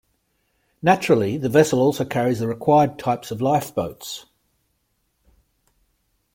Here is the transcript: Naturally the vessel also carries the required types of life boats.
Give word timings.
Naturally 0.81 1.37
the 1.37 1.47
vessel 1.47 1.79
also 1.79 2.03
carries 2.05 2.39
the 2.39 2.47
required 2.47 2.97
types 2.97 3.29
of 3.29 3.39
life 3.39 3.75
boats. 3.75 4.25